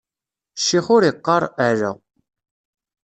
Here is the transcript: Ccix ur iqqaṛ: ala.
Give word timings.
Ccix 0.61 0.85
ur 0.95 1.03
iqqaṛ: 1.11 1.43
ala. 1.69 1.91